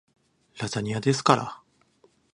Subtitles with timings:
[0.57, 1.61] ラザニアですから